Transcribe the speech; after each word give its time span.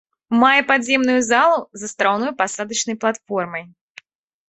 Мае 0.43 0.61
падземную 0.71 1.19
залу 1.27 1.59
з 1.81 1.91
астраўной 1.91 2.35
пасадачнай 2.43 2.95
платформай. 3.07 3.73